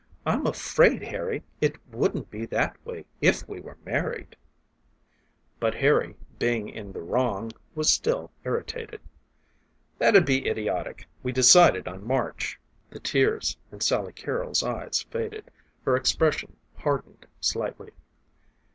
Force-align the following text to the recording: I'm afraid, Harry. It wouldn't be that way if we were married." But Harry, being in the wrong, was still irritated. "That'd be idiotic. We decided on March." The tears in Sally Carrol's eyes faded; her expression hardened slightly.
I'm 0.25 0.47
afraid, 0.47 1.03
Harry. 1.03 1.43
It 1.61 1.77
wouldn't 1.93 2.31
be 2.31 2.47
that 2.47 2.75
way 2.83 3.05
if 3.21 3.47
we 3.47 3.59
were 3.59 3.77
married." 3.85 4.35
But 5.59 5.75
Harry, 5.75 6.15
being 6.39 6.69
in 6.69 6.91
the 6.91 7.03
wrong, 7.03 7.51
was 7.75 7.93
still 7.93 8.31
irritated. 8.43 8.99
"That'd 9.99 10.25
be 10.25 10.49
idiotic. 10.49 11.07
We 11.21 11.31
decided 11.31 11.87
on 11.87 12.03
March." 12.03 12.59
The 12.89 12.99
tears 12.99 13.57
in 13.71 13.81
Sally 13.81 14.13
Carrol's 14.13 14.63
eyes 14.63 15.03
faded; 15.03 15.51
her 15.85 15.95
expression 15.95 16.57
hardened 16.79 17.27
slightly. 17.39 17.91